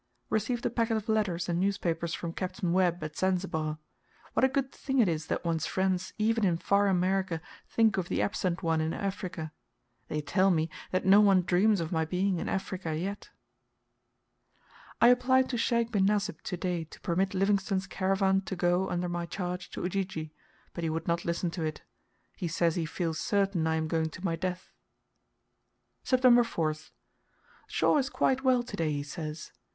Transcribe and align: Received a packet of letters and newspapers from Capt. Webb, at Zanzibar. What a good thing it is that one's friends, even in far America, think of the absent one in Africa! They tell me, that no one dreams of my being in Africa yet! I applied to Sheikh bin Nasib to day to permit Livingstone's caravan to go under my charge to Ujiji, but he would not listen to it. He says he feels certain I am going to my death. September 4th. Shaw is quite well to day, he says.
Received 0.31 0.65
a 0.65 0.71
packet 0.71 0.97
of 0.97 1.07
letters 1.07 1.47
and 1.47 1.59
newspapers 1.59 2.15
from 2.15 2.33
Capt. 2.33 2.63
Webb, 2.63 3.03
at 3.03 3.15
Zanzibar. 3.15 3.77
What 4.33 4.43
a 4.43 4.47
good 4.49 4.71
thing 4.71 4.97
it 4.97 5.07
is 5.07 5.27
that 5.27 5.45
one's 5.45 5.67
friends, 5.67 6.11
even 6.17 6.43
in 6.43 6.57
far 6.57 6.87
America, 6.87 7.39
think 7.67 7.97
of 7.97 8.09
the 8.09 8.19
absent 8.19 8.63
one 8.63 8.81
in 8.81 8.93
Africa! 8.93 9.51
They 10.07 10.19
tell 10.21 10.49
me, 10.49 10.71
that 10.89 11.05
no 11.05 11.21
one 11.21 11.43
dreams 11.43 11.79
of 11.79 11.91
my 11.91 12.03
being 12.03 12.39
in 12.39 12.49
Africa 12.49 12.95
yet! 12.97 13.29
I 14.99 15.09
applied 15.09 15.49
to 15.49 15.57
Sheikh 15.59 15.91
bin 15.91 16.07
Nasib 16.07 16.41
to 16.45 16.57
day 16.57 16.83
to 16.85 16.99
permit 17.01 17.35
Livingstone's 17.35 17.85
caravan 17.85 18.41
to 18.45 18.55
go 18.55 18.89
under 18.89 19.07
my 19.07 19.27
charge 19.27 19.69
to 19.69 19.83
Ujiji, 19.83 20.33
but 20.73 20.83
he 20.83 20.89
would 20.89 21.07
not 21.07 21.25
listen 21.25 21.51
to 21.51 21.61
it. 21.63 21.83
He 22.35 22.47
says 22.47 22.73
he 22.75 22.87
feels 22.87 23.19
certain 23.19 23.67
I 23.67 23.75
am 23.75 23.87
going 23.87 24.09
to 24.09 24.25
my 24.25 24.35
death. 24.35 24.73
September 26.03 26.41
4th. 26.41 26.89
Shaw 27.67 27.99
is 27.99 28.09
quite 28.09 28.43
well 28.43 28.63
to 28.63 28.75
day, 28.75 28.91
he 28.91 29.03
says. 29.03 29.51